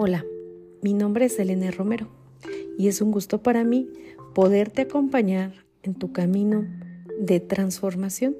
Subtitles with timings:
[0.00, 0.24] Hola,
[0.80, 2.06] mi nombre es Elena Romero
[2.78, 3.88] y es un gusto para mí
[4.32, 6.68] poderte acompañar en tu camino
[7.18, 8.36] de transformación.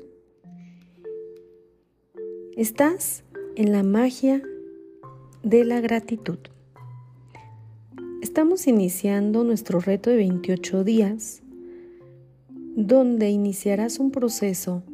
[2.56, 3.24] Estás
[3.56, 4.40] en la magia
[5.42, 6.38] de la gratitud.
[8.22, 11.42] Estamos iniciando nuestro reto de 28 días,
[12.76, 14.84] donde iniciarás un proceso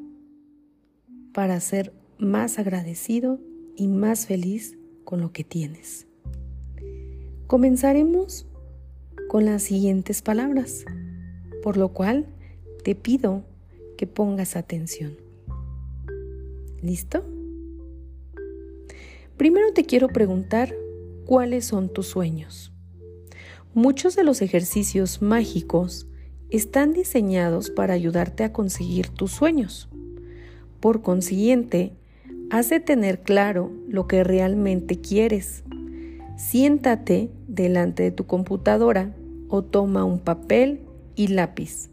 [1.35, 3.39] para ser más agradecido
[3.77, 6.07] y más feliz con lo que tienes.
[7.47, 8.47] Comenzaremos
[9.29, 10.85] con las siguientes palabras,
[11.63, 12.27] por lo cual
[12.83, 13.45] te pido
[13.99, 15.17] que pongas atención.
[16.81, 17.23] ¿Listo?
[19.37, 20.75] Primero te quiero preguntar
[21.27, 22.73] cuáles son tus sueños.
[23.75, 26.07] Muchos de los ejercicios mágicos
[26.49, 29.91] están diseñados para ayudarte a conseguir tus sueños.
[30.81, 31.97] Por consiguiente,
[32.51, 35.64] Hace tener claro lo que realmente quieres.
[36.37, 39.15] Siéntate delante de tu computadora
[39.49, 40.81] o toma un papel
[41.15, 41.91] y lápiz.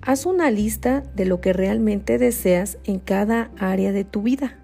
[0.00, 4.58] Haz una lista de lo que realmente deseas en cada área de tu vida.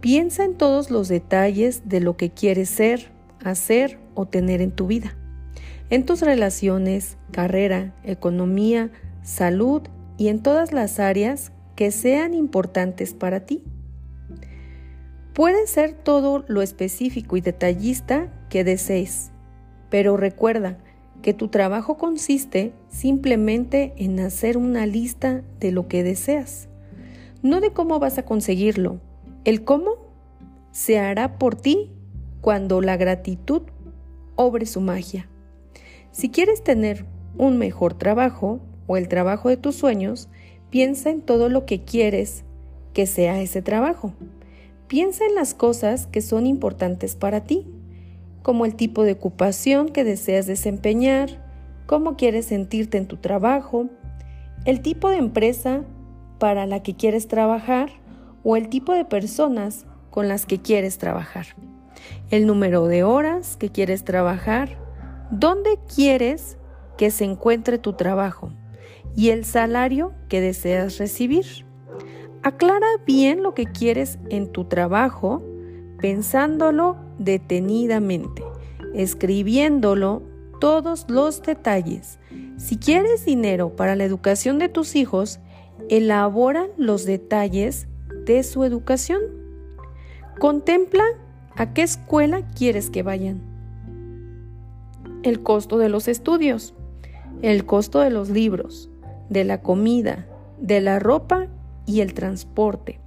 [0.00, 3.10] Piensa en todos los detalles de lo que quieres ser,
[3.44, 5.16] hacer o tener en tu vida.
[5.90, 8.90] En tus relaciones, carrera, economía,
[9.22, 9.82] salud
[10.16, 13.62] y en todas las áreas que sean importantes para ti.
[15.34, 19.32] Puede ser todo lo específico y detallista que desees,
[19.90, 20.78] pero recuerda
[21.22, 26.68] que tu trabajo consiste simplemente en hacer una lista de lo que deseas,
[27.42, 29.00] no de cómo vas a conseguirlo.
[29.44, 29.96] El cómo
[30.70, 31.90] se hará por ti
[32.40, 33.62] cuando la gratitud
[34.36, 35.28] obre su magia.
[36.12, 40.28] Si quieres tener un mejor trabajo o el trabajo de tus sueños,
[40.70, 42.44] piensa en todo lo que quieres
[42.92, 44.14] que sea ese trabajo.
[44.94, 47.66] Piensa en las cosas que son importantes para ti,
[48.42, 51.30] como el tipo de ocupación que deseas desempeñar,
[51.86, 53.88] cómo quieres sentirte en tu trabajo,
[54.66, 55.82] el tipo de empresa
[56.38, 57.90] para la que quieres trabajar
[58.44, 61.46] o el tipo de personas con las que quieres trabajar,
[62.30, 64.78] el número de horas que quieres trabajar,
[65.32, 66.56] dónde quieres
[66.96, 68.52] que se encuentre tu trabajo
[69.16, 71.66] y el salario que deseas recibir.
[72.44, 75.42] Aclara bien lo que quieres en tu trabajo,
[75.98, 78.44] pensándolo detenidamente,
[78.92, 80.22] escribiéndolo
[80.60, 82.18] todos los detalles.
[82.58, 85.40] Si quieres dinero para la educación de tus hijos,
[85.88, 87.88] elabora los detalles
[88.26, 89.22] de su educación.
[90.38, 91.04] Contempla
[91.56, 93.40] a qué escuela quieres que vayan.
[95.22, 96.74] El costo de los estudios,
[97.40, 98.90] el costo de los libros,
[99.30, 100.26] de la comida,
[100.60, 101.48] de la ropa
[101.86, 103.00] y el transporte.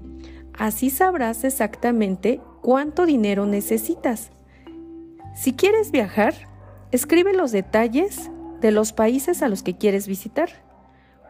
[0.53, 4.31] Así sabrás exactamente cuánto dinero necesitas.
[5.35, 6.33] Si quieres viajar,
[6.91, 10.49] escribe los detalles de los países a los que quieres visitar.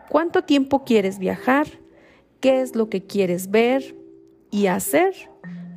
[0.10, 1.68] ¿Cuánto tiempo quieres viajar?
[2.40, 3.98] ¿Qué es lo que quieres ver
[4.50, 5.14] y hacer?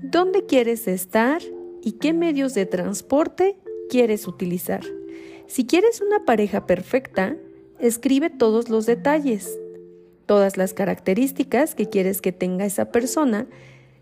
[0.02, 1.42] ¿Dónde quieres estar?
[1.82, 3.58] ¿Y qué medios de transporte
[3.88, 4.84] quieres utilizar?
[5.48, 7.37] Si quieres una pareja perfecta,
[7.81, 9.59] escribe todos los detalles
[10.30, 13.48] todas las características que quieres que tenga esa persona.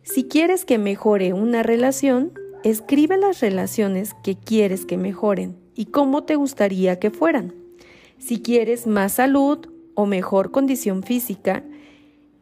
[0.02, 6.24] Si quieres que mejore una relación, escribe las relaciones que quieres que mejoren y cómo
[6.24, 7.54] te gustaría que fueran.
[8.18, 11.64] Si quieres más salud o mejor condición física,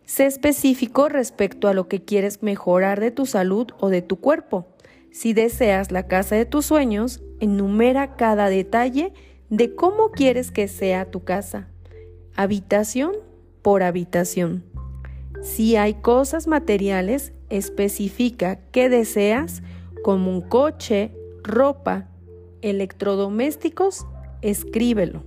[0.05, 4.67] sé específico respecto a lo que quieres mejorar de tu salud o de tu cuerpo.
[5.13, 9.13] Si deseas la casa de tus sueños, enumera cada detalle
[9.49, 11.69] de cómo quieres que sea tu casa.
[12.35, 13.13] Habitación
[13.67, 14.63] por habitación.
[15.43, 19.61] Si hay cosas materiales, especifica qué deseas,
[20.05, 21.11] como un coche,
[21.43, 22.07] ropa,
[22.63, 24.07] electrodomésticos,
[24.41, 25.25] escríbelo.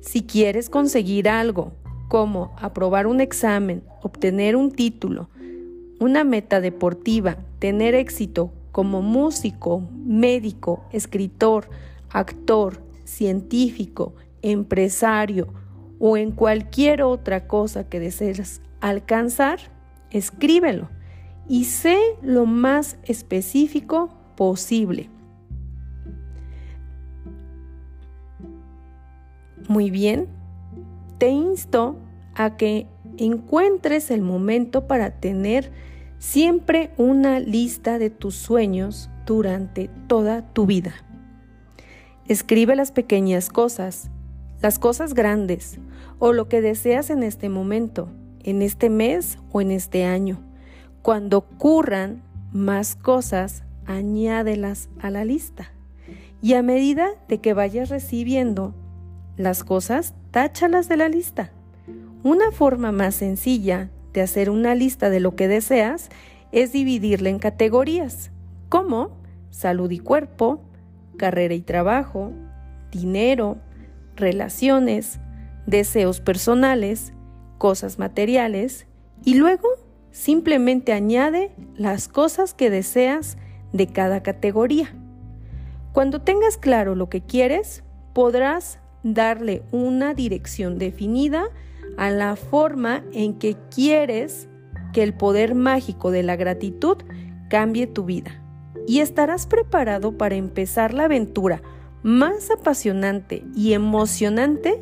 [0.00, 1.72] Si quieres conseguir algo,
[2.06, 5.28] como aprobar un examen, obtener un título,
[5.98, 11.68] una meta deportiva, tener éxito como músico, médico, escritor,
[12.10, 15.48] actor, científico, empresario,
[16.00, 19.60] o en cualquier otra cosa que desees alcanzar,
[20.10, 20.88] escríbelo
[21.46, 25.10] y sé lo más específico posible.
[29.68, 30.26] Muy bien,
[31.18, 31.96] te insto
[32.34, 32.88] a que
[33.18, 35.70] encuentres el momento para tener
[36.18, 40.94] siempre una lista de tus sueños durante toda tu vida.
[42.26, 44.10] Escribe las pequeñas cosas
[44.60, 45.78] las cosas grandes
[46.18, 48.08] o lo que deseas en este momento,
[48.42, 50.42] en este mes o en este año.
[51.02, 52.22] Cuando ocurran
[52.52, 55.72] más cosas, añádelas a la lista.
[56.42, 58.74] Y a medida de que vayas recibiendo
[59.36, 61.52] las cosas, táchalas de la lista.
[62.22, 66.10] Una forma más sencilla de hacer una lista de lo que deseas
[66.52, 68.30] es dividirla en categorías,
[68.68, 69.10] como
[69.50, 70.60] salud y cuerpo,
[71.16, 72.32] carrera y trabajo,
[72.90, 73.58] dinero,
[74.20, 75.20] relaciones,
[75.66, 77.12] deseos personales,
[77.58, 78.86] cosas materiales
[79.24, 79.68] y luego
[80.10, 83.36] simplemente añade las cosas que deseas
[83.72, 84.94] de cada categoría.
[85.92, 87.82] Cuando tengas claro lo que quieres,
[88.12, 91.48] podrás darle una dirección definida
[91.96, 94.48] a la forma en que quieres
[94.92, 96.98] que el poder mágico de la gratitud
[97.48, 98.42] cambie tu vida.
[98.86, 101.62] Y estarás preparado para empezar la aventura
[102.02, 104.80] más apasionante y emocionante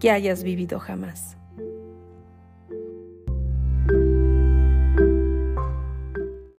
[0.00, 1.37] que hayas vivido jamás.